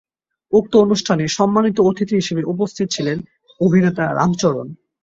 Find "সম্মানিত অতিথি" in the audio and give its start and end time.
1.27-2.15